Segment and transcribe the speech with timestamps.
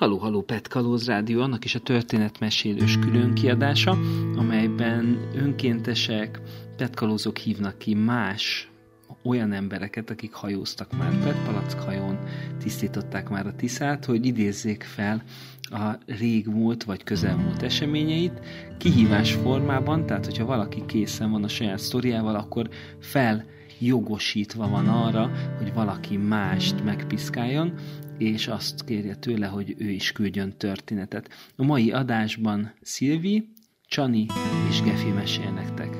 [0.00, 3.98] Haló, haló, Pet Kalóz Rádió, annak is a történetmesélős külön kiadása,
[4.36, 6.40] amelyben önkéntesek,
[6.76, 8.70] petkalózok hívnak ki más
[9.22, 12.18] olyan embereket, akik hajóztak már petpalack hajón,
[12.58, 15.22] tisztították már a Tiszát, hogy idézzék fel
[15.62, 18.40] a régmúlt vagy közelmúlt eseményeit
[18.78, 23.44] kihívás formában, tehát hogyha valaki készen van a saját sztoriával, akkor fel
[23.78, 27.72] jogosítva van arra, hogy valaki mást megpiszkáljon,
[28.20, 31.28] és azt kérje tőle, hogy ő is küldjön történetet.
[31.56, 33.48] A mai adásban Szilvi,
[33.86, 34.26] Csani
[34.68, 35.99] és Gefi mesél nektek.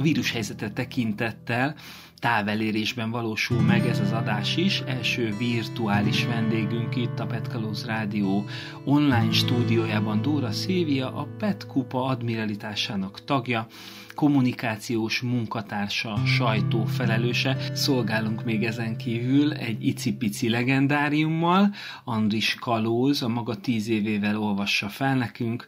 [0.00, 1.74] Vírushelyzetet tekintettel
[2.20, 4.80] távelérésben valósul meg ez az adás is.
[4.86, 8.44] Első virtuális vendégünk itt a Petkalóz Rádió
[8.84, 13.66] online stúdiójában Dóra Szilvia, a Petkupa admiralitásának tagja,
[14.14, 17.56] kommunikációs munkatársa, sajtó felelőse.
[17.72, 21.74] Szolgálunk még ezen kívül egy icipici legendáriummal.
[22.04, 25.66] Andris Kalóz a maga tíz évével olvassa fel nekünk,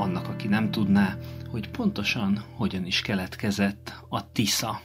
[0.00, 1.16] annak, aki nem tudná,
[1.50, 4.80] hogy pontosan hogyan is keletkezett a Tisza.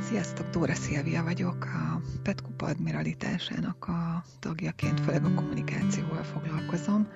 [0.00, 7.08] Sziasztok, Dóra Szilvia vagyok, a Petkupa admiralitásának a tagjaként, főleg a kommunikációval foglalkozom,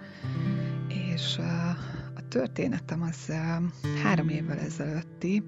[0.89, 1.39] és
[2.31, 3.33] történetem az
[4.03, 5.43] három évvel ezelőtti,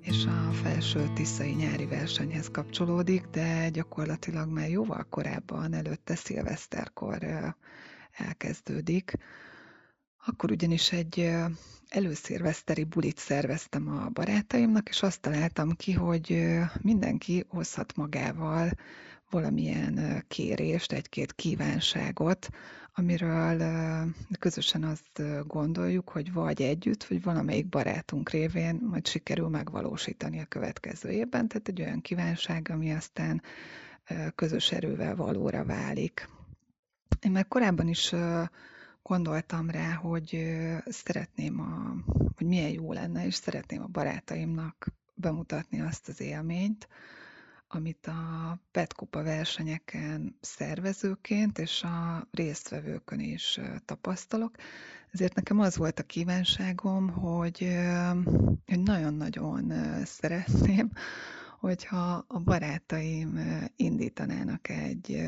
[0.00, 7.18] és a felső tiszai nyári versenyhez kapcsolódik, de gyakorlatilag már jóval korábban, előtte szilveszterkor
[8.12, 9.12] elkezdődik.
[10.26, 11.30] Akkor ugyanis egy
[11.88, 16.48] előszilveszteri bulit szerveztem a barátaimnak, és azt találtam ki, hogy
[16.80, 18.70] mindenki hozhat magával
[19.30, 22.48] valamilyen kérést, egy-két kívánságot,
[22.98, 23.62] amiről
[24.38, 31.08] közösen azt gondoljuk, hogy vagy együtt, vagy valamelyik barátunk révén majd sikerül megvalósítani a következő
[31.10, 33.42] évben, tehát egy olyan kívánság, ami aztán
[34.34, 36.28] közös erővel valóra válik.
[37.20, 38.14] Én már korábban is
[39.02, 41.94] gondoltam rá, hogy szeretném, a,
[42.36, 46.88] hogy milyen jó lenne, és szeretném a barátaimnak bemutatni azt az élményt,
[47.68, 54.56] amit a Petkupa versenyeken szervezőként és a résztvevőkön is tapasztalok.
[55.10, 57.68] Ezért nekem az volt a kívánságom, hogy,
[58.66, 59.72] hogy nagyon-nagyon
[60.04, 60.90] szeretném,
[61.60, 63.38] hogyha a barátaim
[63.76, 65.22] indítanának egy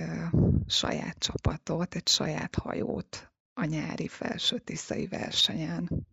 [0.67, 6.07] saját csapatot, egy saját hajót a nyári felső tiszai versenyen.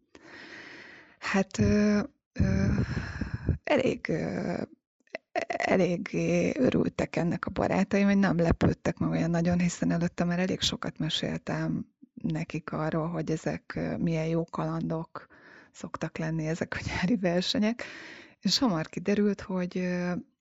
[1.20, 2.00] Hát ö,
[2.34, 2.66] ö,
[3.64, 4.62] elég ö,
[5.48, 10.62] eléggé örültek ennek a barátaim, hogy nem lepődtek meg olyan nagyon, hiszen előtte már elég
[10.62, 15.28] sokat meséltem nekik arról, hogy ezek milyen jó kalandok
[15.72, 17.84] szoktak lenni ezek a nyári versenyek,
[18.42, 19.88] és hamar kiderült, hogy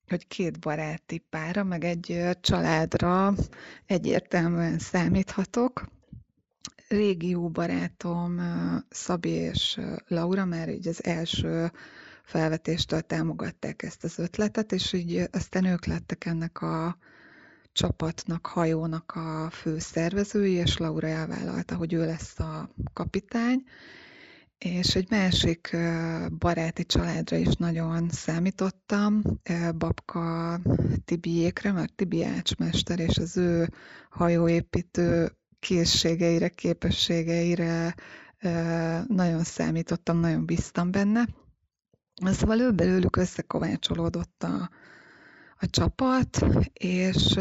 [0.09, 3.34] hogy két baráti pára, meg egy családra
[3.87, 5.84] egyértelműen számíthatok.
[6.89, 8.41] Régi jó barátom
[8.89, 11.71] Szabi és Laura már így az első
[12.27, 16.99] felvetéstől támogatták ezt az ötletet, és így aztán ők lettek ennek a
[17.73, 23.63] csapatnak, hajónak a fő szervezői, és Laura elvállalta, hogy ő lesz a kapitány,
[24.59, 25.77] és egy másik
[26.39, 29.23] baráti családra is nagyon számítottam,
[29.79, 30.61] Babka
[31.05, 33.69] Tibiékre, mert Tibi ácsmester, és az ő
[34.11, 37.95] hajóépítő készségeire, képességeire
[39.07, 41.25] nagyon számítottam, nagyon bíztam benne.
[42.25, 44.71] Szóval ő belőlük összekovácsolódott a,
[45.59, 47.37] a csapat, és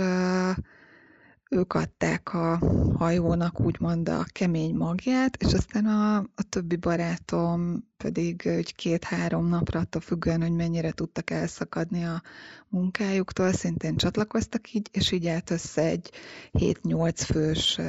[1.50, 2.58] ők adták a
[2.98, 9.80] hajónak úgymond a kemény magját, és aztán a, a többi barátom pedig egy két-három napra
[9.80, 12.22] attól függően, hogy mennyire tudtak elszakadni a
[12.68, 16.12] munkájuktól, szintén csatlakoztak így, és így állt össze egy
[16.52, 17.80] 7-8 fős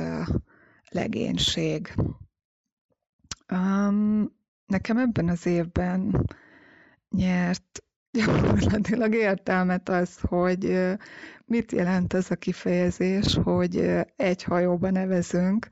[0.88, 1.94] legénység.
[3.52, 4.32] Um,
[4.66, 6.26] nekem ebben az évben
[7.10, 7.84] nyert
[8.18, 10.94] gyakorlatilag értelmet az, hogy
[11.44, 15.68] mit jelent ez a kifejezés, hogy egy hajóba nevezünk.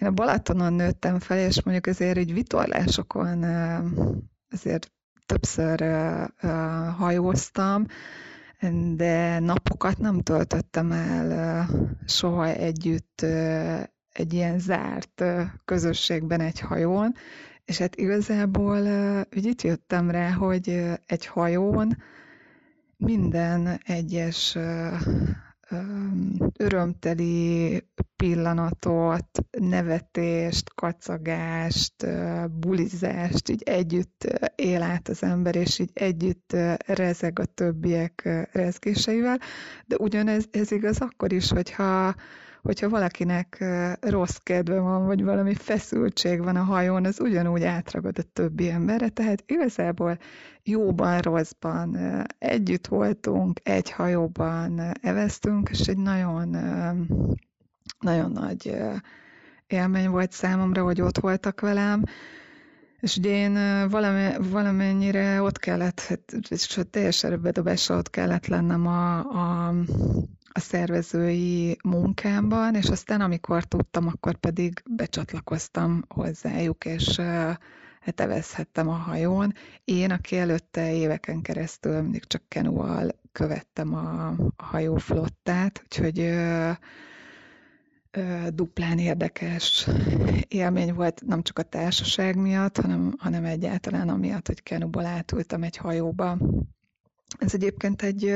[0.00, 3.44] Én a Balatonon nőttem fel, és mondjuk azért egy vitorlásokon
[4.50, 4.92] azért
[5.26, 5.84] többször
[6.96, 7.86] hajóztam,
[8.94, 11.68] de napokat nem töltöttem el
[12.06, 13.20] soha együtt
[14.12, 15.24] egy ilyen zárt
[15.64, 17.14] közösségben egy hajón,
[17.66, 18.80] és hát igazából
[19.36, 21.96] úgy itt jöttem rá, hogy egy hajón
[22.96, 24.58] minden egyes
[26.58, 27.82] örömteli
[28.16, 29.28] pillanatot,
[29.58, 32.06] nevetést, kacagást,
[32.50, 39.38] bulizást, így együtt él át az ember, és így együtt rezeg a többiek rezgéseivel,
[39.86, 42.14] de ugyanez ez igaz akkor is, hogyha
[42.66, 43.64] hogyha valakinek
[44.00, 49.08] rossz kedve van, vagy valami feszültség van a hajón, az ugyanúgy átragad a többi emberre,
[49.08, 50.18] tehát igazából
[50.62, 51.98] jóban, rosszban
[52.38, 56.56] együtt voltunk, egy hajóban eveztünk, és egy nagyon,
[58.00, 58.76] nagyon nagy
[59.66, 62.02] élmény volt számomra, hogy ott voltak velem,
[63.00, 63.88] és ugye én
[64.50, 69.74] valamennyire ott kellett, hát, és teljes erőbedobásra ott kellett lennem a, a,
[70.56, 77.20] a szervezői munkámban, és aztán amikor tudtam, akkor pedig becsatlakoztam hozzájuk, és
[78.00, 78.20] hát
[78.88, 79.52] a hajón.
[79.84, 86.70] Én, aki előtte éveken keresztül mindig csak kenúval követtem a, a hajóflottát, úgyhogy ö,
[88.10, 89.88] ö, duplán érdekes
[90.48, 95.76] élmény volt, nem csak a társaság miatt, hanem, hanem egyáltalán amiatt, hogy kenuból átültem egy
[95.76, 96.38] hajóba.
[97.38, 98.34] Ez egyébként egy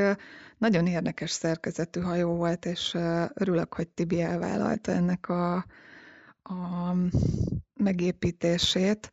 [0.58, 2.94] nagyon érdekes szerkezetű hajó volt, és
[3.34, 5.54] örülök, hogy Tibi elvállalta ennek a,
[6.42, 6.94] a
[7.74, 9.10] megépítését.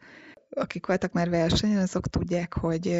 [0.49, 2.93] Akik voltak már versenyen, azok tudják, hogy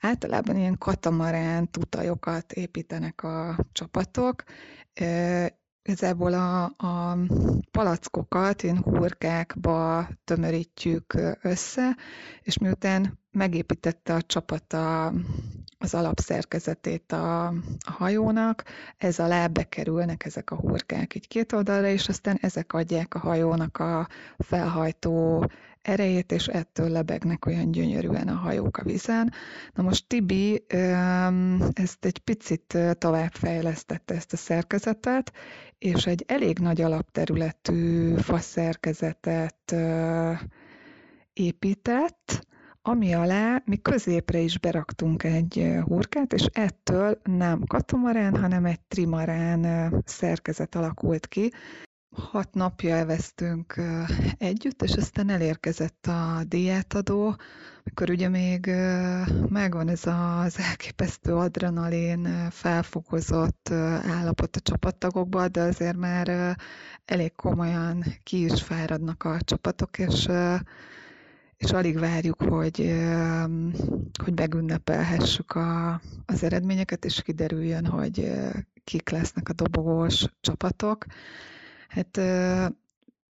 [0.00, 4.44] általában ilyen katamarán tutajokat építenek a csapatok,
[5.82, 7.16] Igazából a, a
[7.70, 11.96] palackokat én hurkákba tömörítjük össze,
[12.42, 15.12] és miután megépítette a csapat a,
[15.78, 18.64] az alapszerkezetét a, a hajónak,
[18.96, 23.78] ez alá bekerülnek ezek a hurkák így két oldalra, és aztán ezek adják a hajónak
[23.78, 25.46] a felhajtó
[25.82, 29.32] erejét, és ettől lebegnek olyan gyönyörűen a hajók a vízen.
[29.72, 30.64] Na most Tibi
[31.72, 35.32] ezt egy picit továbbfejlesztette ezt a szerkezetet,
[35.78, 39.74] és egy elég nagy alapterületű faszerkezetet
[41.32, 42.48] épített,
[42.82, 49.92] ami alá mi középre is beraktunk egy hurkát, és ettől nem katamarán, hanem egy trimarán
[50.06, 51.52] szerkezet alakult ki.
[52.16, 53.80] Hat napja eveztünk
[54.38, 57.36] együtt, és aztán elérkezett a díjátadó,
[57.84, 58.66] mikor ugye még
[59.48, 63.68] megvan ez az elképesztő adrenalin felfokozott
[64.02, 66.56] állapot a csapattagokban, de azért már
[67.04, 70.28] elég komolyan ki is fáradnak a csapatok, és
[71.56, 72.94] és alig várjuk, hogy,
[74.24, 78.32] hogy megünnepelhessük a, az eredményeket, és kiderüljön, hogy
[78.84, 81.04] kik lesznek a dobogós csapatok.
[81.90, 82.16] Hát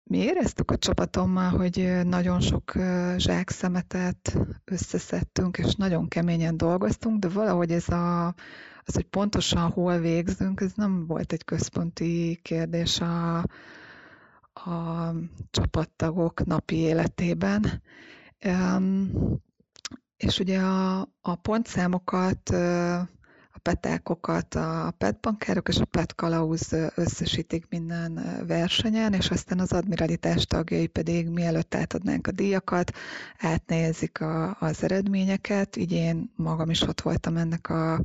[0.04, 2.74] mi éreztük a csapatommal, hogy nagyon sok
[3.18, 8.28] zsákszemetet összeszedtünk, és nagyon keményen dolgoztunk, de valahogy ez a,
[8.84, 13.38] az, hogy pontosan hol végzünk, ez nem volt egy központi kérdés a,
[14.54, 15.14] a
[15.52, 17.82] csapattagok napi életében.
[20.18, 22.50] És ugye a, a pontszámokat,
[23.60, 30.88] a petákokat a petbankárok és a petkalauz összesítik minden versenyen, és aztán az admiralitás tagjai
[30.88, 32.92] pedig mielőtt átadnánk a díjakat,
[33.38, 35.76] átnézik a, az eredményeket.
[35.76, 38.02] Így én magam is ott voltam ennek a,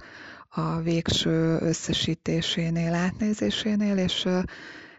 [0.48, 4.22] a végső összesítésénél, átnézésénél, és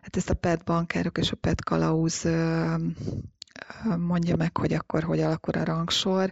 [0.01, 2.27] hát ezt a PET bankárok és a PET kalauz
[3.97, 6.31] mondja meg, hogy akkor hogy alakul a rangsor,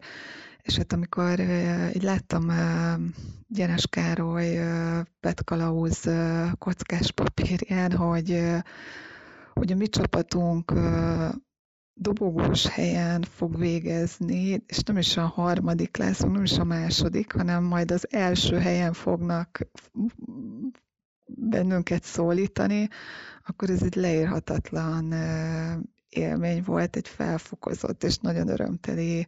[0.64, 1.40] és hát amikor
[1.94, 2.52] így láttam
[3.48, 4.60] Gyenes Károly
[5.20, 6.10] Petkalauz
[6.58, 8.44] kockás papírján, hogy,
[9.54, 10.74] hogy a mi csapatunk
[11.94, 17.64] dobogós helyen fog végezni, és nem is a harmadik lesz, nem is a második, hanem
[17.64, 19.60] majd az első helyen fognak
[21.26, 22.88] bennünket szólítani,
[23.46, 25.14] akkor ez egy leírhatatlan
[26.10, 29.28] élmény volt, egy felfokozott és nagyon örömteli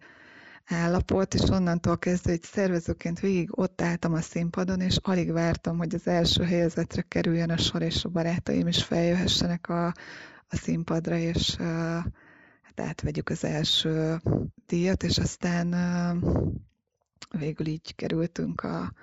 [0.66, 5.96] állapot, és onnantól kezdve egy szervezőként végig ott álltam a színpadon, és alig vártam, hogy
[5.96, 9.86] az első helyezetre kerüljön a sor, és a barátaim is feljöhessenek a,
[10.48, 11.68] a színpadra, és uh,
[12.62, 14.22] hát átvegyük az első
[14.66, 16.34] díjat, és aztán uh,
[17.40, 18.94] végül így kerültünk a,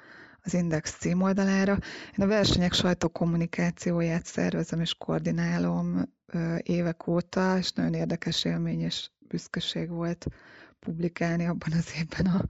[0.42, 1.78] az Index címoldalára.
[2.18, 6.12] Én a versenyek sajtókommunikációját szervezem és koordinálom
[6.62, 10.26] évek óta, és nagyon érdekes élmény és büszkeség volt
[10.78, 12.44] publikálni abban az évben a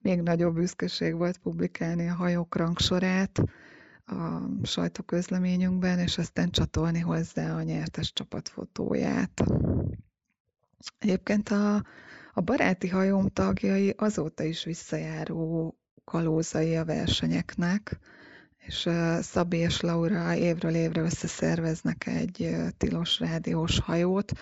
[0.00, 3.42] még nagyobb büszkeség volt publikálni a hajók rangsorát
[4.06, 9.44] a sajtóközleményünkben, és aztán csatolni hozzá a nyertes csapatfotóját.
[10.98, 11.74] Egyébként a,
[12.32, 17.98] a baráti hajóm tagjai azóta is visszajáró kalózai a versenyeknek,
[18.66, 18.88] és
[19.20, 24.32] Szabi és Laura évről évre összeszerveznek egy tilos rádiós hajót,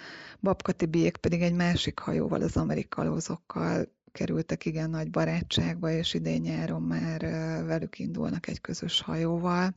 [0.41, 6.83] Babka Tibiék pedig egy másik hajóval, az amerikalózokkal kerültek igen nagy barátságba, és idén nyáron
[6.83, 7.21] már
[7.65, 9.75] velük indulnak egy közös hajóval.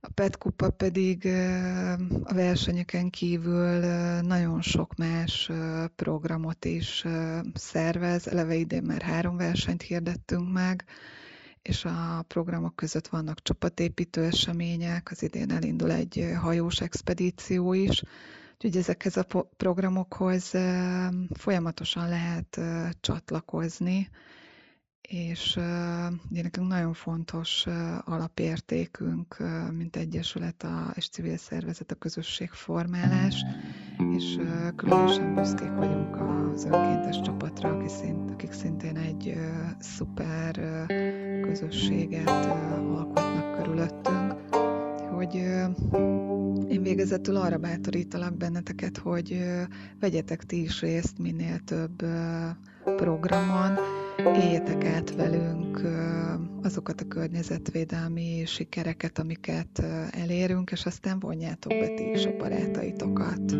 [0.00, 1.26] A PET kupa pedig
[2.22, 3.80] a versenyeken kívül
[4.20, 5.50] nagyon sok más
[5.96, 7.04] programot is
[7.54, 8.26] szervez.
[8.28, 10.84] Eleve idén már három versenyt hirdettünk meg,
[11.62, 18.02] és a programok között vannak csapatépítő események, az idén elindul egy hajós expedíció is,
[18.54, 19.26] úgyhogy ezekhez a
[19.56, 20.52] programokhoz
[21.34, 22.60] folyamatosan lehet
[23.00, 24.08] csatlakozni,
[25.08, 25.56] és
[26.30, 27.66] ugye nekünk nagyon fontos
[28.04, 29.36] alapértékünk,
[29.72, 33.44] mint Egyesület a, és civil szervezet a közösségformálás,
[34.16, 34.38] és
[34.76, 37.90] különösen büszkék vagyunk az önkéntes csapatra, akik,
[38.32, 39.34] akik szintén egy
[39.78, 40.86] szuper
[41.42, 44.34] közösséget alkotnak körülöttünk,
[45.10, 45.34] hogy
[46.68, 49.38] én végezetül arra bátorítalak benneteket, hogy
[50.00, 52.04] vegyetek ti is részt minél több
[52.96, 53.78] programon,
[54.16, 55.80] éljetek át velünk
[56.62, 63.52] azokat a környezetvédelmi sikereket, amiket elérünk, és aztán vonjátok be ti is a barátaitokat.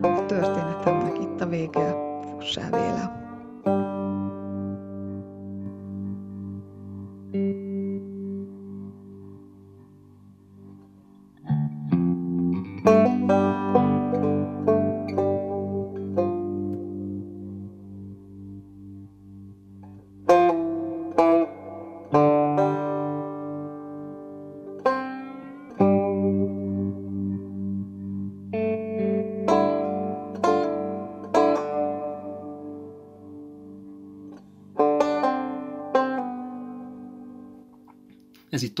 [0.00, 1.94] A történetemnek itt a vége.
[2.30, 3.23] Fussá véle!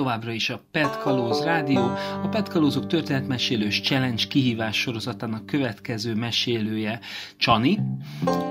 [0.04, 1.80] Továbbra is a Pet Kalóz Rádió,
[2.22, 7.00] a Pet Kalózok történetmesélős challenge kihívás sorozatának következő mesélője
[7.36, 7.78] Csani,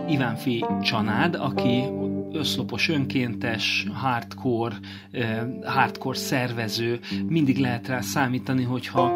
[0.09, 1.83] Ivánfi Csanád, aki
[2.31, 4.75] összlopos önkéntes, hardcore,
[5.11, 9.11] eh, hardcore szervező, mindig lehet rá számítani, hogyha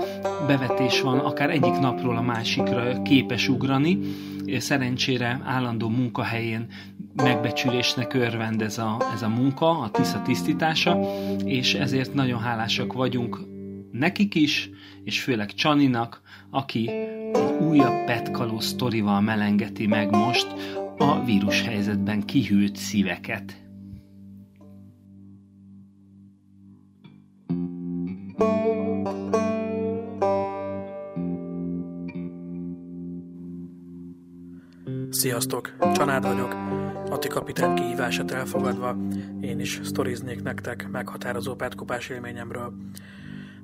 [0.48, 4.00] bevetés van, akár egyik napról a másikra képes ugrani,
[4.58, 6.68] szerencsére állandó munkahelyén
[7.24, 11.00] megbecsülésnek örvend ez a, ez a munka, a tiszta tisztítása,
[11.46, 13.40] és ezért nagyon hálásak vagyunk
[13.92, 14.70] nekik is,
[15.04, 16.90] és főleg Csaninak, aki
[17.34, 20.48] egy újabb petkaló sztorival melengeti meg most
[20.98, 23.66] a vírushelyzetben kihűlt szíveket.
[35.10, 36.56] Sziasztok, Csanád vagyok.
[37.10, 38.96] Ati kapitány kihívását elfogadva,
[39.42, 42.74] én is sztoriznék nektek meghatározó petkopás élményemről.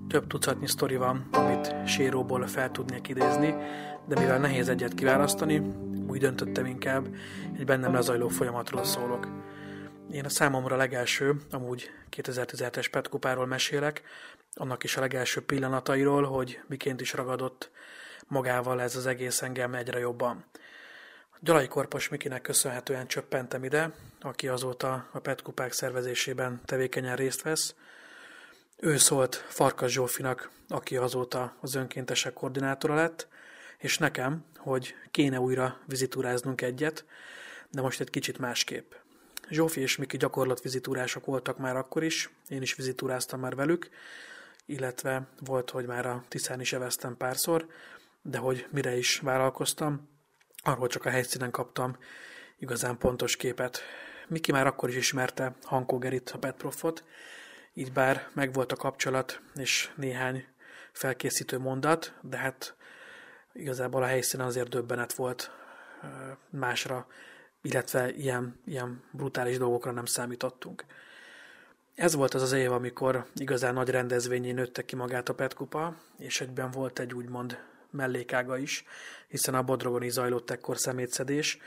[0.07, 3.55] Több tucatnyi sztori van, amit séróból fel tudnék idézni,
[4.07, 5.61] de mivel nehéz egyet kiválasztani,
[6.07, 7.07] úgy döntöttem inkább,
[7.57, 9.27] egy bennem lezajló folyamatról szólok.
[10.11, 14.01] Én a számomra legelső, amúgy 2017-es petkupáról mesélek,
[14.53, 17.71] annak is a legelső pillanatairól, hogy miként is ragadott
[18.27, 20.45] magával ez az egész engem egyre jobban.
[21.43, 27.75] Gyalai Korpos Mikinek köszönhetően csöppentem ide, aki azóta a PET kupák szervezésében tevékenyen részt vesz.
[28.77, 33.27] Ő szólt Farkas Zsófinak, aki azóta az önkéntesek koordinátora lett,
[33.77, 37.05] és nekem, hogy kéne újra vizitúráznunk egyet,
[37.69, 38.91] de most egy kicsit másképp.
[39.49, 43.89] Zsófi és Miki gyakorlatvizitúrások voltak már akkor is, én is vizitúráztam már velük,
[44.65, 47.67] illetve volt, hogy már a Tiszán is eveztem párszor,
[48.21, 50.11] de hogy mire is vállalkoztam,
[50.63, 51.97] Arról csak a helyszínen kaptam
[52.57, 53.81] igazán pontos képet.
[54.27, 57.03] Miki már akkor is ismerte Hankó Gerit, a Petprofot,
[57.73, 60.45] így bár megvolt a kapcsolat és néhány
[60.91, 62.75] felkészítő mondat, de hát
[63.53, 65.51] igazából a helyszínen azért döbbenet volt
[66.49, 67.07] másra,
[67.61, 70.85] illetve ilyen, ilyen brutális dolgokra nem számítottunk.
[71.95, 76.41] Ez volt az az év, amikor igazán nagy rendezvényén nőtte ki magát a Petkupa, és
[76.41, 77.57] egyben volt egy úgymond
[77.93, 78.85] mellékága is,
[79.27, 81.57] hiszen a Bodrogon is zajlott ekkor szemétszedés,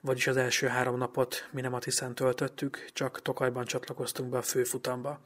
[0.00, 4.42] vagyis az első három napot mi nem a Tiszen töltöttük, csak Tokajban csatlakoztunk be a
[4.42, 5.20] főfutamba.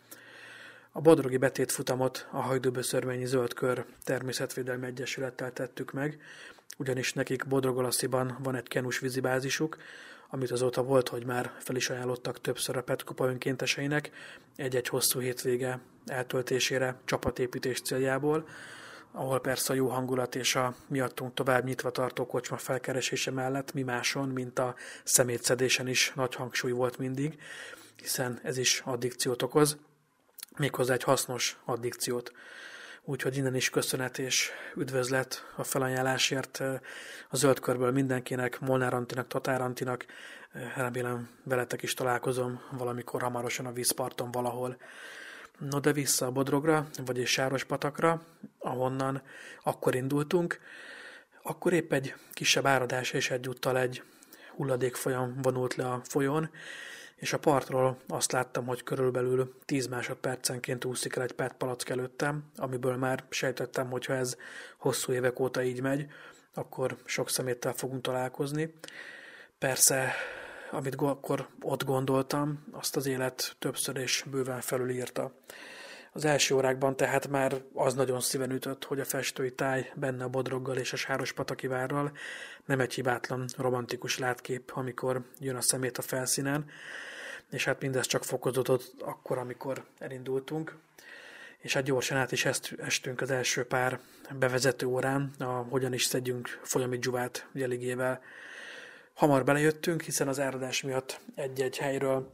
[0.92, 6.20] A Bodrogi betétfutamot a Hajdúböszörményi Zöldkör Természetvédelmi Egyesülettel tettük meg,
[6.76, 9.76] ugyanis nekik Bodrogolasziban van egy kenus vízibázisuk,
[10.28, 14.10] amit azóta volt, hogy már fel is ajánlottak többször a Petkupa önkénteseinek
[14.56, 18.48] egy-egy hosszú hétvége eltöltésére csapatépítés céljából,
[19.12, 23.82] ahol persze a jó hangulat és a miattunk tovább nyitva tartó kocsma felkeresése mellett mi
[23.82, 27.38] máson, mint a szemétszedésen is nagy hangsúly volt mindig,
[27.96, 29.76] hiszen ez is addikciót okoz.
[30.56, 32.32] méghozzá egy hasznos addikciót.
[33.08, 36.62] Úgyhogy innen is köszönet és üdvözlet a felajánlásért
[37.28, 40.06] a zöld körből mindenkinek, Molnár Antinak, Tatár Antinak.
[40.74, 44.76] Remélem veletek is találkozom valamikor hamarosan a vízparton valahol.
[45.58, 48.22] No de vissza a Bodrogra, vagyis Sárospatakra,
[48.58, 49.22] ahonnan
[49.62, 50.60] akkor indultunk.
[51.42, 54.02] Akkor épp egy kisebb áradás és egyúttal egy
[54.56, 56.50] hulladékfolyam vonult le a folyón,
[57.16, 62.44] és a partról azt láttam, hogy körülbelül 10 másodpercenként úszik el egy PET palack előttem,
[62.56, 64.36] amiből már sejtettem, hogy ha ez
[64.78, 66.06] hosszú évek óta így megy,
[66.54, 68.74] akkor sok szeméttel fogunk találkozni.
[69.58, 70.12] Persze,
[70.70, 75.32] amit akkor ott gondoltam, azt az élet többször és bőven felülírta.
[76.12, 80.28] Az első órákban tehát már az nagyon szíven ütött, hogy a festői táj benne a
[80.28, 82.12] bodroggal és a sáros patakivárral
[82.64, 86.70] nem egy hibátlan romantikus látkép, amikor jön a szemét a felszínen,
[87.50, 90.76] és hát mindez csak fokozódott akkor, amikor elindultunk.
[91.58, 94.00] És hát gyorsan át is est, estünk az első pár
[94.38, 98.22] bevezető órán, a hogyan is szedjünk folyami dzsuvát jeligével.
[99.16, 102.32] Hamar belejöttünk, hiszen az áradás miatt egy-egy helyről,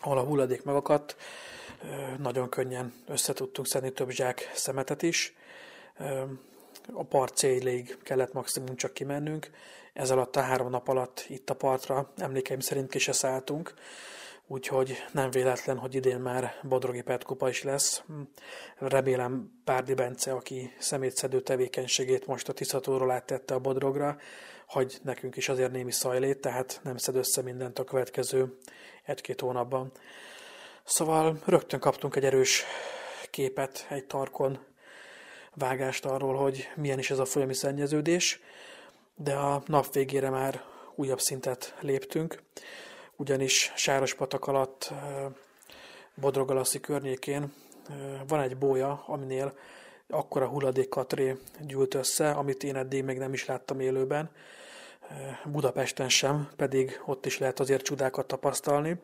[0.00, 1.16] ahol a hulladék megakadt,
[2.18, 5.34] nagyon könnyen összetudtunk szedni több zsák szemetet is.
[6.92, 9.50] A part célig kellett maximum csak kimennünk.
[9.92, 13.74] Ez alatt a három nap alatt itt a partra emlékeim szerint ki se szálltunk,
[14.46, 18.02] úgyhogy nem véletlen, hogy idén már Bodrogi Petkupa is lesz.
[18.78, 24.16] Remélem Párdi Bence, aki szemétszedő tevékenységét most a Tiszatóról áttette a Bodrogra,
[24.66, 28.58] hogy nekünk is azért némi szajlét, tehát nem szed össze mindent a következő
[29.04, 29.92] egy-két hónapban.
[30.84, 32.64] Szóval rögtön kaptunk egy erős
[33.30, 34.58] képet, egy tarkon
[35.54, 38.40] vágást arról, hogy milyen is ez a folyami szennyeződés,
[39.14, 40.62] de a nap végére már
[40.94, 42.42] újabb szintet léptünk,
[43.16, 44.92] ugyanis Sárospatak alatt
[46.14, 47.52] Bodrogalaszi környékén
[48.26, 49.58] van egy bója, aminél
[50.08, 54.30] akkora hulladékkatré gyűlt össze, amit én eddig még nem is láttam élőben,
[55.44, 59.00] Budapesten sem, pedig ott is lehet azért csodákat tapasztalni.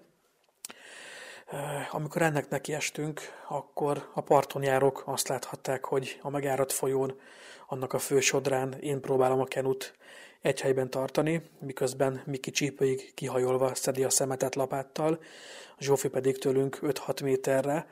[1.91, 7.21] Amikor ennek nekiestünk, akkor a parton járók azt láthatták, hogy a megáradt folyón,
[7.67, 9.95] annak a fő sodrán én próbálom a kenut
[10.41, 15.19] egy helyben tartani, miközben Miki csípőig kihajolva szedi a szemetet lapáttal,
[15.79, 17.87] Zsófi pedig tőlünk 5-6 méterre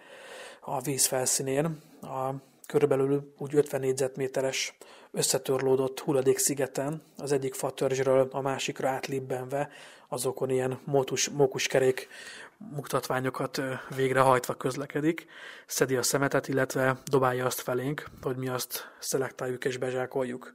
[0.60, 2.34] a víz felszínén, a
[2.70, 4.76] körülbelül úgy 50 négyzetméteres
[5.10, 9.68] összetörlódott hulladékszigeten, az egyik fatörzsről a másikra átlibbenve,
[10.08, 12.08] azokon ilyen mókus, mókuskerék
[12.56, 13.60] mutatványokat
[13.96, 15.26] végrehajtva közlekedik,
[15.66, 20.54] szedi a szemetet, illetve dobálja azt felénk, hogy mi azt szelektáljuk és bezsákoljuk.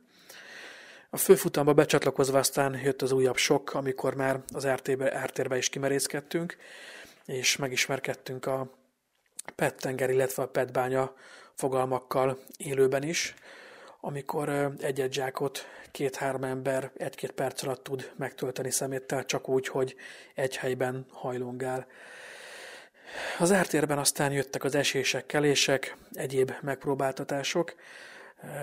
[1.10, 6.58] A főfutamba becsatlakozva aztán jött az újabb sok, amikor már az RT-be, RT-be is kimerészkedtünk,
[7.26, 8.70] és megismerkedtünk a
[9.56, 11.14] PET tenger, illetve a PET bánya
[11.56, 13.34] fogalmakkal élőben is,
[14.00, 19.96] amikor egy-egy zsákot két-három ember egy-két perc alatt tud megtölteni szeméttel, csak úgy, hogy
[20.34, 21.88] egy helyben hajlongál.
[23.40, 27.76] Az ártérben aztán jöttek az esések, kelések, egyéb megpróbáltatások.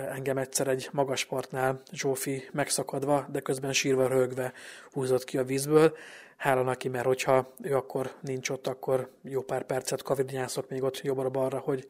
[0.08, 4.52] Engem egyszer egy magas partnál Zsófi megszakadva, de közben sírva rögve
[4.90, 5.96] húzott ki a vízből.
[6.36, 11.00] Hála neki, mert hogyha ő akkor nincs ott, akkor jó pár percet kavidnyászok még ott
[11.00, 11.88] jobbra-balra, hogy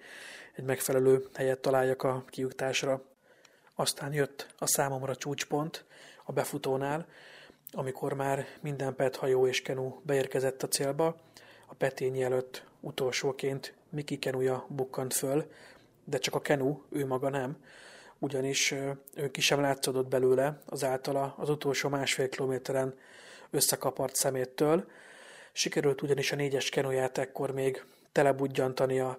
[0.52, 3.02] egy megfelelő helyet találjak a kijutásra.
[3.74, 5.84] Aztán jött a számomra csúcspont
[6.24, 7.06] a befutónál,
[7.72, 11.16] amikor már minden PET hajó és kenu beérkezett a célba,
[11.66, 15.50] a petényi előtt utolsóként Miki kenuja bukkant föl,
[16.04, 17.56] de csak a kenu, ő maga nem,
[18.18, 18.70] ugyanis
[19.14, 22.94] ő ki sem látszódott belőle az általa az utolsó másfél kilométeren
[23.50, 24.90] összekapart szeméttől.
[25.52, 29.18] Sikerült ugyanis a négyes kenuját ekkor még telebudjantania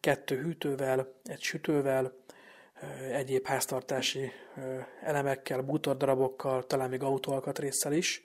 [0.00, 2.12] kettő hűtővel, egy sütővel,
[3.12, 4.32] egyéb háztartási
[5.02, 8.24] elemekkel, bútordarabokkal, talán még autóalkatrészsel is,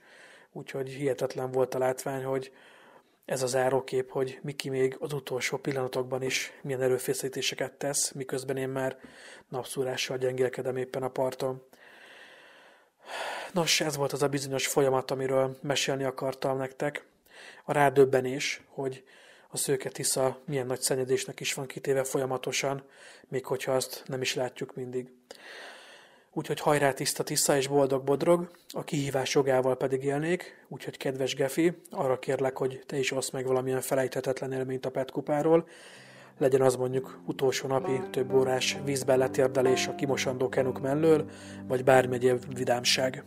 [0.51, 2.51] úgyhogy hihetetlen volt a látvány, hogy
[3.25, 8.69] ez az árókép, hogy Miki még az utolsó pillanatokban is milyen erőfeszítéseket tesz, miközben én
[8.69, 8.97] már
[9.49, 11.63] napszúrással gyengélkedem éppen a parton.
[13.53, 17.05] Nos, ez volt az a bizonyos folyamat, amiről mesélni akartam nektek.
[17.63, 19.03] A rádöbbenés, hogy
[19.53, 22.83] a szőke Tisza milyen nagy szennyezésnek is van kitéve folyamatosan,
[23.27, 25.11] még hogyha azt nem is látjuk mindig.
[26.31, 31.73] Úgyhogy hajrá tiszta Tisza és boldog Bodrog, a kihívás jogával pedig élnék, úgyhogy kedves Gefi,
[31.91, 35.67] arra kérlek, hogy te is oszd meg valamilyen felejthetetlen élményt a Petkupáról,
[36.37, 41.29] legyen az mondjuk utolsó napi több órás vízben letérdelés a kimosandó kenuk mellől,
[41.67, 43.23] vagy bármilyen vidámság.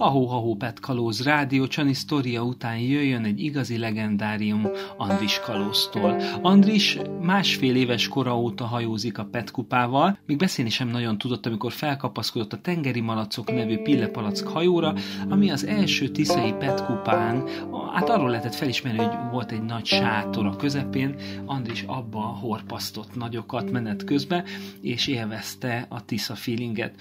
[0.00, 6.20] Ahó-hahó Pet Kalóz Rádió Csani sztoria után jöjjön egy igazi legendárium Andris Kalóztól.
[6.42, 11.72] Andris másfél éves kora óta hajózik a Pet kupával, még beszélni sem nagyon tudott, amikor
[11.72, 14.94] felkapaszkodott a tengeri malacok nevű pillepalack hajóra,
[15.28, 17.48] ami az első tiszai Pet kupán,
[17.92, 21.14] hát arról lehetett felismerni, hogy volt egy nagy sátor a közepén,
[21.46, 24.44] Andris abba horpasztott nagyokat menet közben,
[24.80, 26.94] és élvezte a Tisza feelinget.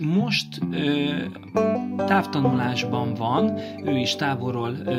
[0.00, 1.10] Most ö,
[1.96, 4.94] távtanulásban van, ő is távolról ö,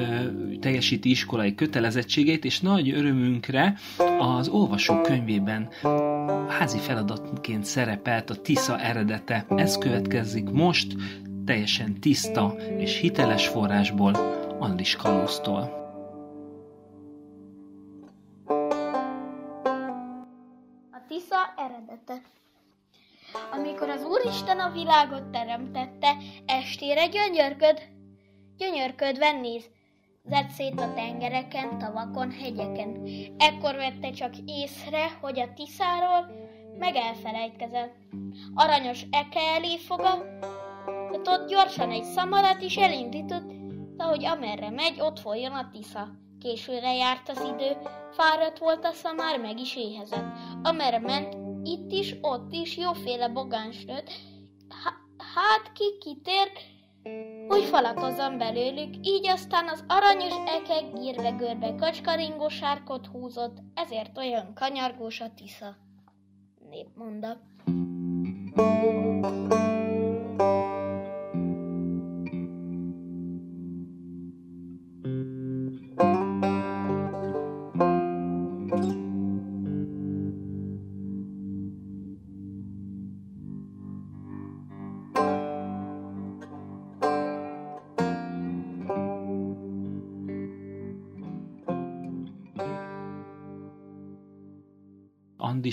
[0.59, 3.77] teljesíti iskolai kötelezettségeit, és nagy örömünkre
[4.19, 5.69] az olvasó könyvében
[6.47, 9.45] házi feladatként szerepelt a Tisza eredete.
[9.49, 10.95] Ez következik most,
[11.45, 14.13] teljesen tiszta és hiteles forrásból,
[14.59, 15.81] Andris Kalóztól.
[20.91, 22.21] A Tisza eredete
[23.51, 27.81] amikor az Úristen a világot teremtette, estére gyönyörköd,
[28.57, 29.69] gyönyörködve néz,
[30.23, 33.07] zett szét a tengereken, tavakon, hegyeken.
[33.37, 36.31] Ekkor vette csak észre, hogy a Tiszáról
[36.79, 37.95] meg elfelejtkezett.
[38.53, 40.23] Aranyos eke elé foga,
[41.11, 43.51] ott gyorsan egy szamarat elindított,
[43.97, 46.07] de hogy amerre megy, ott folyjon a Tisza.
[46.39, 47.77] Későre járt az idő,
[48.11, 50.25] fáradt volt a szamár, meg is éhezett.
[50.63, 53.85] Amerre ment, itt is, ott is jóféle bogáns
[55.35, 56.51] hát ki kitér,
[57.47, 65.21] hogy falatozzon belőlük, így aztán az aranyos ekek gírve-görbe kacskaringó sárkot húzott, ezért olyan kanyargós
[65.21, 65.75] a tisza.
[66.69, 67.37] Népmondat.
[68.55, 69.62] thank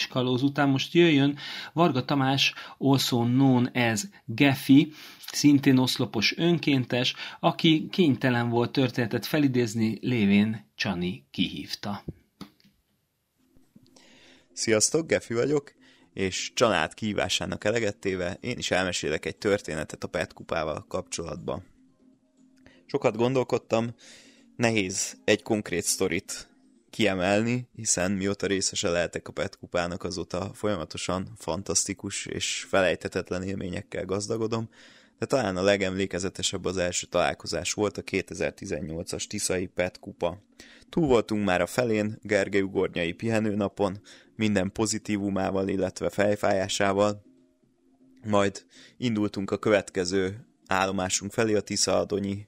[0.09, 1.39] kalóz után most jöjjön
[1.73, 4.93] Varga Tamás, also known as Geffi,
[5.33, 12.05] szintén oszlopos önkéntes, aki kénytelen volt történetet felidézni, lévén Csani kihívta.
[14.53, 15.73] Sziasztok, Geffi vagyok,
[16.13, 21.65] és család kihívásának elegettéve én is elmesélek egy történetet a Pet kupával kapcsolatban.
[22.87, 23.95] Sokat gondolkodtam,
[24.57, 26.50] nehéz egy konkrét sztorit
[26.91, 34.69] kiemelni, hiszen mióta részese lehetek a Pet kupának, azóta folyamatosan fantasztikus és felejtetetlen élményekkel gazdagodom,
[35.19, 40.43] de talán a legemlékezetesebb az első találkozás volt a 2018-as Tiszai Pet kupa.
[40.89, 44.01] Túl voltunk már a felén, Gergely ugornyai pihenőnapon,
[44.37, 47.23] minden pozitívumával, illetve fejfájásával,
[48.25, 48.65] majd
[48.97, 52.47] indultunk a következő állomásunk felé, a Tisza-Adonyi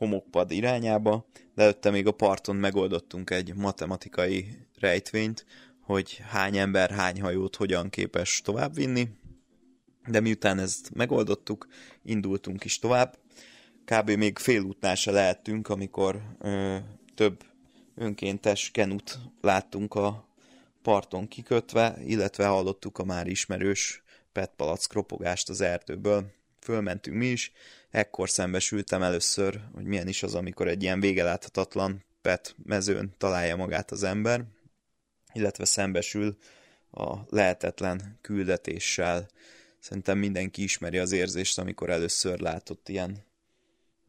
[0.00, 4.46] homokpad irányába, de előtte még a parton megoldottunk egy matematikai
[4.78, 5.46] rejtvényt,
[5.80, 9.08] hogy hány ember, hány hajót hogyan képes továbbvinni,
[10.06, 11.66] de miután ezt megoldottuk,
[12.02, 13.18] indultunk is tovább.
[13.84, 14.10] Kb.
[14.10, 16.76] még félútnál se lehettünk, amikor ö,
[17.14, 17.42] több
[17.94, 20.28] önkéntes kenut láttunk a
[20.82, 26.32] parton kikötve, illetve hallottuk a már ismerős petpalack kropogást az erdőből.
[26.60, 27.52] Fölmentünk mi is,
[27.90, 33.90] ekkor szembesültem először, hogy milyen is az, amikor egy ilyen végeláthatatlan pet mezőn találja magát
[33.90, 34.44] az ember,
[35.32, 36.36] illetve szembesül
[36.90, 39.28] a lehetetlen küldetéssel.
[39.78, 43.24] Szerintem mindenki ismeri az érzést, amikor először látott ilyen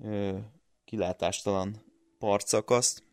[0.03, 0.37] ö,
[0.85, 1.83] kilátástalan
[2.19, 3.03] partszakaszt,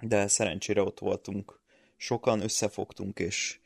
[0.00, 1.60] de szerencsére ott voltunk
[1.96, 3.58] sokan, összefogtunk, és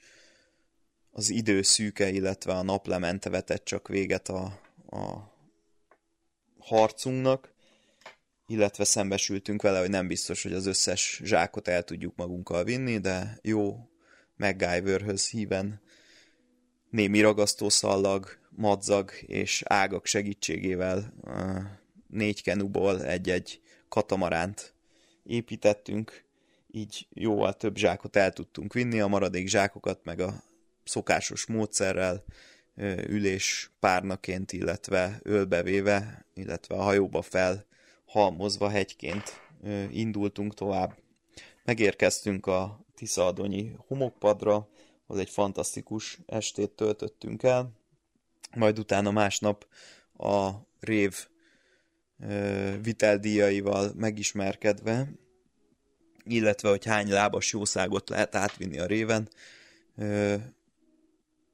[1.11, 5.32] az idő szűke, illetve a naplemente vetett csak véget a, a
[6.63, 7.55] harcunknak,
[8.47, 13.39] illetve szembesültünk vele, hogy nem biztos, hogy az összes zsákot el tudjuk magunkkal vinni, de
[13.43, 13.89] jó
[14.37, 15.81] MacGyverhöz híven
[16.91, 21.15] némi ragasztószallag, madzag és ágak segítségével
[22.09, 24.75] négy kenuból egy-egy katamaránt
[25.23, 26.25] építettünk,
[26.71, 30.43] így jóval több zsákot el tudtunk vinni, a maradék zsákokat meg a
[30.85, 32.25] szokásos módszerrel
[33.07, 37.67] ülés párnaként, illetve ölbevéve, illetve a hajóba fel
[38.05, 39.41] halmozva hegyként
[39.91, 40.97] indultunk tovább.
[41.65, 44.69] Megérkeztünk a Tiszaadonyi homokpadra,
[45.07, 47.73] az egy fantasztikus estét töltöttünk el,
[48.57, 49.67] majd utána másnap
[50.17, 51.27] a rév
[52.83, 55.13] viteldíjaival megismerkedve,
[56.25, 59.29] illetve hogy hány lábas jószágot lehet átvinni a réven,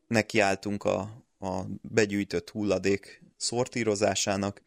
[0.07, 1.01] nekiálltunk a,
[1.39, 4.63] a begyűjtött hulladék szortírozásának,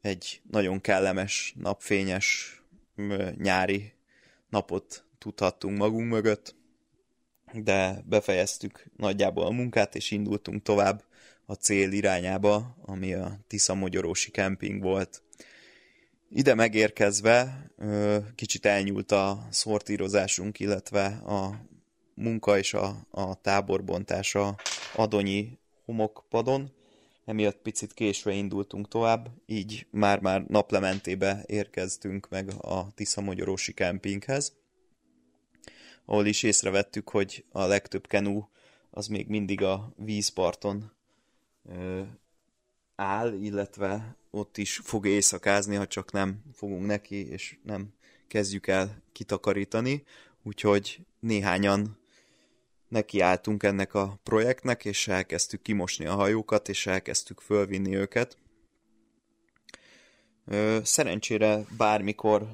[0.00, 2.56] egy nagyon kellemes, napfényes,
[3.36, 3.92] nyári
[4.48, 6.54] napot tudhattunk magunk mögött,
[7.52, 11.04] de befejeztük nagyjából a munkát, és indultunk tovább
[11.46, 15.22] a cél irányába, ami a Tisza-Magyarósi kemping volt.
[16.30, 17.66] Ide megérkezve
[18.34, 21.66] kicsit elnyúlt a szortírozásunk, illetve a
[22.14, 24.56] munka és a, a táborbontása
[24.94, 26.72] Adonyi homokpadon,
[27.24, 34.56] emiatt picit késve indultunk tovább, így már-már naplementébe érkeztünk meg a Tisza-Magyarósi kempinghez,
[36.04, 38.48] ahol is észrevettük, hogy a legtöbb kenú
[38.90, 40.92] az még mindig a vízparton
[41.68, 42.02] ö,
[42.96, 47.94] áll, illetve ott is fog éjszakázni, ha csak nem fogunk neki, és nem
[48.26, 50.04] kezdjük el kitakarítani.
[50.42, 51.98] Úgyhogy néhányan
[52.92, 58.36] nekiálltunk ennek a projektnek, és elkezdtük kimosni a hajókat, és elkezdtük fölvinni őket.
[60.82, 62.46] Szerencsére bármikor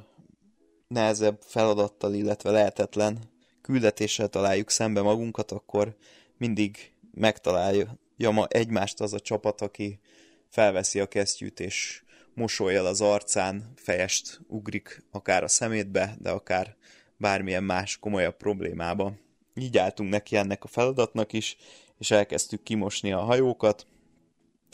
[0.88, 3.18] nehezebb feladattal, illetve lehetetlen
[3.62, 5.96] küldetéssel találjuk szembe magunkat, akkor
[6.36, 10.00] mindig megtalálja ma egymást az a csapat, aki
[10.48, 12.02] felveszi a kesztyűt, és
[12.34, 16.76] mosolyjal az arcán, fejest ugrik akár a szemétbe, de akár
[17.16, 19.26] bármilyen más komolyabb problémába.
[19.58, 21.56] Így álltunk neki ennek a feladatnak is,
[21.98, 23.86] és elkezdtük kimosni a hajókat.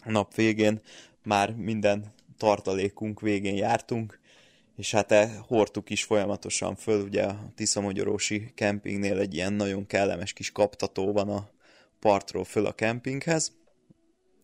[0.05, 0.81] A nap végén
[1.23, 4.21] már minden tartalékunk végén jártunk,
[4.77, 10.33] és hát e hordtuk is folyamatosan föl, ugye a Tisza-Magyarósi kempingnél egy ilyen nagyon kellemes
[10.33, 11.51] kis kaptató van a
[11.99, 13.53] partról föl a kempinghez,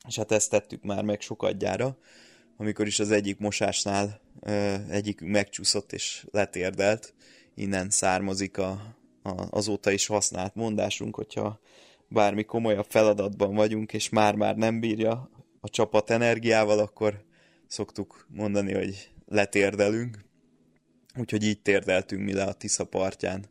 [0.09, 1.99] és hát ezt tettük már meg sokadjára,
[2.57, 7.15] amikor is az egyik mosásnál ö, egyikünk megcsúszott és letérdelt,
[7.55, 8.97] innen származik a,
[9.51, 11.61] azóta is használt mondásunk, hogyha
[12.09, 15.31] bármi komolyabb feladatban vagyunk, és már-már nem bírja
[15.61, 17.25] a csapat energiával, akkor
[17.67, 20.25] szoktuk mondani, hogy letérdelünk.
[21.17, 23.45] Úgyhogy így térdeltünk mi le a Tisza partján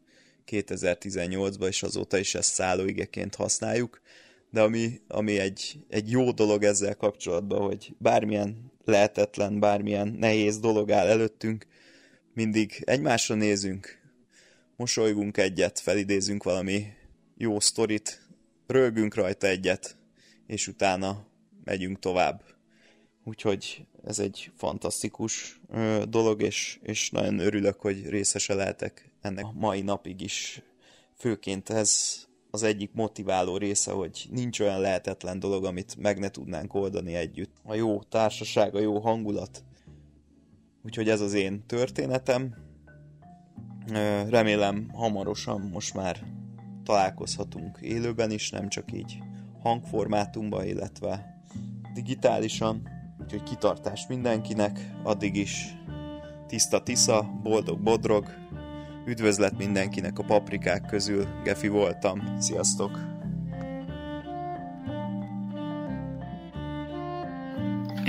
[0.48, 4.02] 2018-ban, és azóta is ezt szállóigeként használjuk.
[4.52, 10.92] De ami, ami egy, egy jó dolog ezzel kapcsolatban, hogy bármilyen lehetetlen, bármilyen nehéz dolog
[10.92, 11.66] áll előttünk,
[12.34, 13.99] mindig egymásra nézünk,
[14.80, 16.86] mosolygunk egyet, felidézünk valami
[17.38, 18.28] jó sztorit,
[18.68, 19.96] rögünk rajta egyet,
[20.48, 21.26] és utána
[21.64, 22.44] megyünk tovább.
[23.24, 29.52] Úgyhogy ez egy fantasztikus ö, dolog, és, és nagyon örülök, hogy részese lehetek ennek a
[29.56, 30.62] mai napig is.
[31.18, 32.20] Főként ez
[32.52, 37.56] az egyik motiváló része, hogy nincs olyan lehetetlen dolog, amit meg ne tudnánk oldani együtt.
[37.64, 39.64] A jó társaság, a jó hangulat.
[40.84, 42.68] Úgyhogy ez az én történetem.
[44.30, 46.20] Remélem hamarosan most már
[46.84, 49.20] találkozhatunk élőben is, nem csak így
[49.62, 51.42] hangformátumban, illetve
[51.94, 52.88] digitálisan.
[53.22, 55.76] Úgyhogy kitartás mindenkinek, addig is
[56.48, 58.26] tiszta tisza, boldog bodrog,
[59.06, 63.19] üdvözlet mindenkinek a paprikák közül, Gefi voltam, sziasztok!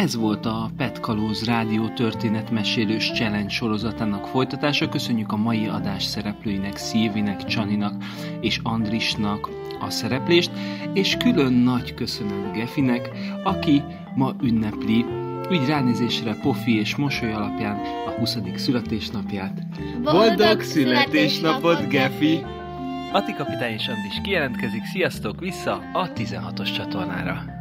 [0.00, 4.88] Ez volt a Pet Kalóz Rádió történetmesélős challenge sorozatának folytatása.
[4.88, 8.04] Köszönjük a mai adás szereplőinek, Szilvinek, Csaninak
[8.40, 9.48] és Andrisnak
[9.80, 10.50] a szereplést,
[10.92, 13.10] és külön nagy köszönet Gefinek,
[13.44, 13.82] aki
[14.14, 15.04] ma ünnepli
[15.50, 18.36] úgy ránézésre pofi és mosoly alapján a 20.
[18.54, 19.66] születésnapját.
[20.02, 22.44] Boldog születésnapot, Gefi!
[23.12, 27.59] Ati kapitány és Andis kijelentkezik, sziasztok vissza a 16-os csatornára!